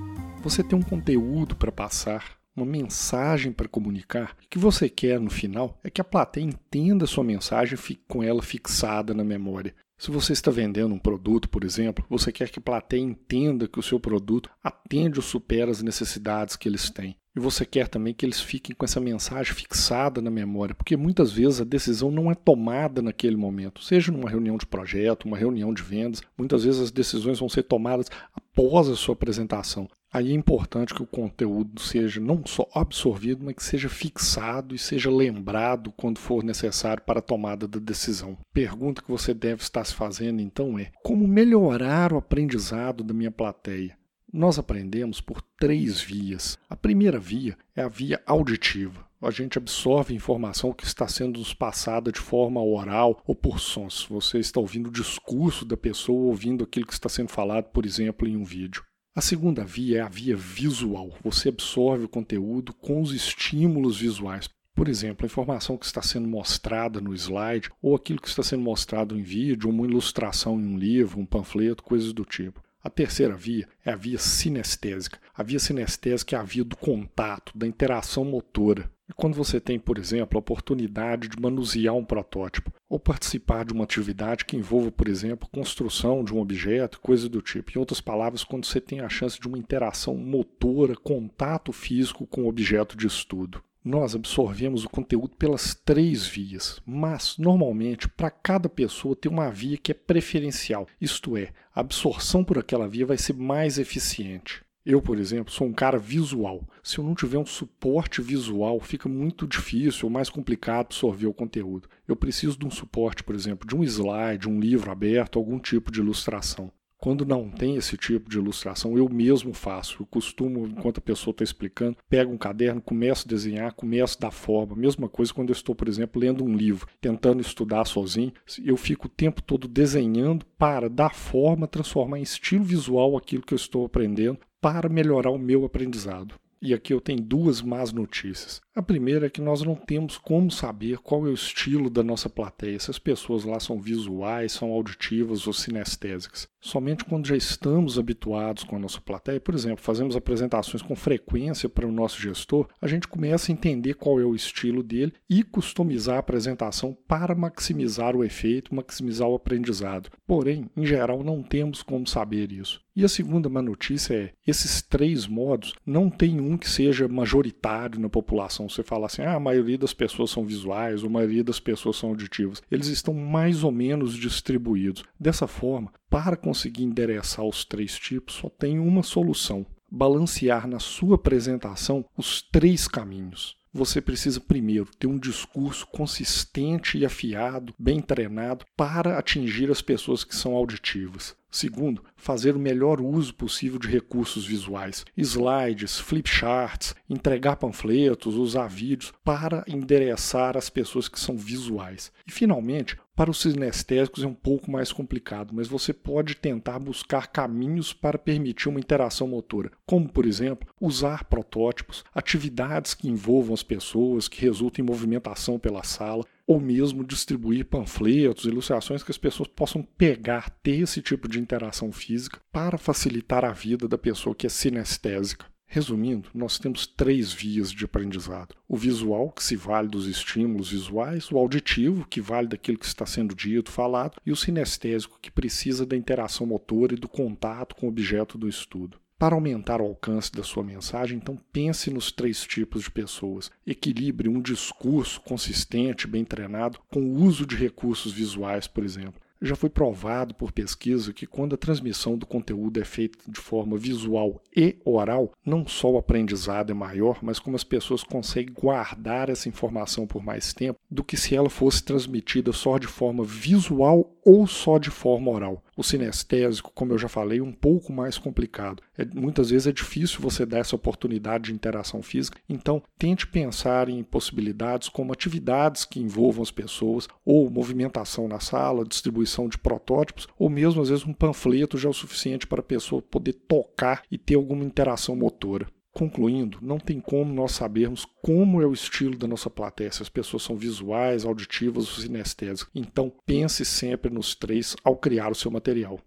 [0.43, 2.25] Você tem um conteúdo para passar,
[2.57, 7.07] uma mensagem para comunicar, o que você quer no final é que a plateia entenda
[7.07, 9.75] sua mensagem e fique com ela fixada na memória.
[9.99, 13.79] Se você está vendendo um produto, por exemplo, você quer que a plateia entenda que
[13.79, 17.17] o seu produto atende ou supera as necessidades que eles têm.
[17.35, 21.33] E você quer também que eles fiquem com essa mensagem fixada na memória, porque muitas
[21.33, 25.73] vezes a decisão não é tomada naquele momento, seja numa reunião de projeto, uma reunião
[25.73, 29.87] de vendas, muitas vezes as decisões vão ser tomadas após a sua apresentação.
[30.13, 34.79] Aí é importante que o conteúdo seja não só absorvido, mas que seja fixado e
[34.79, 38.39] seja lembrado quando for necessário para a tomada da decisão.
[38.53, 43.31] Pergunta que você deve estar se fazendo então é: como melhorar o aprendizado da minha
[43.31, 43.97] plateia?
[44.33, 46.59] Nós aprendemos por três vias.
[46.69, 49.07] A primeira via é a via auditiva.
[49.23, 54.07] A gente absorve informação que está sendo nos passada de forma oral ou por sons.
[54.11, 58.29] Você está ouvindo o discurso da pessoa, ouvindo aquilo que está sendo falado, por exemplo,
[58.29, 58.85] em um vídeo.
[59.17, 61.11] A segunda via é a via visual.
[61.25, 64.47] Você absorve o conteúdo com os estímulos visuais.
[64.75, 68.63] Por exemplo, a informação que está sendo mostrada no slide, ou aquilo que está sendo
[68.63, 72.63] mostrado em vídeo, uma ilustração em um livro, um panfleto, coisas do tipo.
[72.85, 75.19] A terceira via é a via sinestésica.
[75.35, 78.91] A via sinestésica é a via do contato, da interação motora.
[79.09, 83.73] E quando você tem, por exemplo, a oportunidade de manusear um protótipo ou participar de
[83.73, 87.71] uma atividade que envolva, por exemplo, construção de um objeto, coisa do tipo.
[87.71, 92.43] Em outras palavras, quando você tem a chance de uma interação motora, contato físico com
[92.43, 98.69] o objeto de estudo nós absorvemos o conteúdo pelas três vias, mas normalmente para cada
[98.69, 103.17] pessoa tem uma via que é preferencial, isto é, a absorção por aquela via vai
[103.17, 104.66] ser mais eficiente.
[104.87, 106.63] Eu, por exemplo, sou um cara visual.
[106.81, 111.35] Se eu não tiver um suporte visual, fica muito difícil ou mais complicado absorver o
[111.35, 111.89] conteúdo.
[112.07, 115.91] Eu preciso de um suporte, por exemplo, de um slide, um livro aberto, algum tipo
[115.91, 116.71] de ilustração.
[116.99, 120.03] Quando não tem esse tipo de ilustração, eu mesmo faço.
[120.03, 124.27] Eu costumo, enquanto a pessoa está explicando, pego um caderno, começo a desenhar, começo a
[124.27, 124.77] dar forma.
[124.77, 128.33] Mesma coisa quando eu estou, por exemplo, lendo um livro, tentando estudar sozinho,
[128.65, 133.53] eu fico o tempo todo desenhando para dar forma, transformar em estilo visual aquilo que
[133.53, 136.35] eu estou aprendendo para melhorar o meu aprendizado.
[136.61, 138.61] E aqui eu tenho duas más notícias.
[138.77, 142.29] A primeira é que nós não temos como saber qual é o estilo da nossa
[142.29, 146.47] plateia, se as pessoas lá são visuais, são auditivas ou sinestésicas.
[146.61, 151.71] Somente quando já estamos habituados com a nossa plateia, por exemplo, fazemos apresentações com frequência
[151.71, 155.43] para o nosso gestor, a gente começa a entender qual é o estilo dele e
[155.43, 160.11] customizar a apresentação para maximizar o efeito, maximizar o aprendizado.
[160.27, 162.85] Porém, em geral, não temos como saber isso.
[162.97, 168.01] E a segunda má notícia é: esses três modos não tem um que seja majoritário
[168.01, 168.66] na população.
[168.69, 172.11] Você fala assim, ah, a maioria das pessoas são visuais, a maioria das pessoas são
[172.11, 172.63] auditivas.
[172.71, 175.05] Eles estão mais ou menos distribuídos.
[175.19, 181.17] Dessa forma, para conseguir endereçar os três tipos, só tem uma solução: balancear na sua
[181.17, 188.65] apresentação os três caminhos você precisa primeiro ter um discurso consistente e afiado, bem treinado,
[188.75, 191.37] para atingir as pessoas que são auditivas.
[191.51, 199.13] Segundo, fazer o melhor uso possível de recursos visuais, slides, flipcharts, entregar panfletos, usar vídeos
[199.25, 202.13] para endereçar as pessoas que são visuais.
[202.27, 207.29] E finalmente, para os sinestésicos é um pouco mais complicado, mas você pode tentar buscar
[207.29, 213.63] caminhos para permitir uma interação motora, como, por exemplo, usar protótipos, atividades que envolvam as
[213.63, 219.49] pessoas, que resultem em movimentação pela sala, ou mesmo distribuir panfletos, ilustrações que as pessoas
[219.49, 224.47] possam pegar, ter esse tipo de interação física para facilitar a vida da pessoa que
[224.47, 225.47] é sinestésica.
[225.67, 231.31] Resumindo, nós temos três vias de aprendizado: o visual, que se vale dos estímulos visuais,
[231.31, 235.85] o auditivo, que vale daquilo que está sendo dito, falado, e o sinestésico, que precisa
[235.85, 238.99] da interação motora e do contato com o objeto do estudo.
[239.19, 243.51] Para aumentar o alcance da sua mensagem, então pense nos três tipos de pessoas.
[243.67, 249.19] Equilibre um discurso consistente, bem treinado, com o uso de recursos visuais, por exemplo.
[249.41, 253.77] Já foi provado por pesquisa que quando a transmissão do conteúdo é feita de forma
[253.77, 259.29] visual e oral, não só o aprendizado é maior, mas como as pessoas conseguem guardar
[259.29, 264.11] essa informação por mais tempo do que se ela fosse transmitida só de forma visual
[264.25, 265.63] ou só de forma oral.
[265.77, 268.83] O sinestésico, como eu já falei, um pouco mais complicado.
[268.97, 273.89] É, muitas vezes é difícil você dar essa oportunidade de interação física, então tente pensar
[273.89, 280.27] em possibilidades como atividades que envolvam as pessoas, ou movimentação na sala, distribuição de protótipos,
[280.39, 284.03] ou mesmo às vezes um panfleto já é o suficiente para a pessoa poder tocar
[284.11, 285.67] e ter alguma interação motora.
[285.97, 290.11] Concluindo, não tem como nós sabermos como é o estilo da nossa plateia, se as
[290.11, 292.71] pessoas são visuais, auditivas ou sinestésicas.
[292.75, 295.99] Então, pense sempre nos três ao criar o seu material.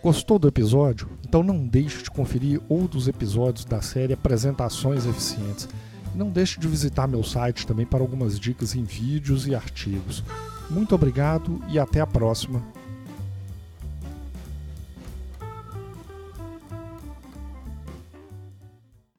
[0.00, 1.08] Gostou do episódio?
[1.26, 5.68] Então não deixe de conferir outros episódios da série Apresentações Eficientes.
[6.14, 10.22] Não deixe de visitar meu site também para algumas dicas em vídeos e artigos.
[10.70, 12.62] Muito obrigado e até a próxima.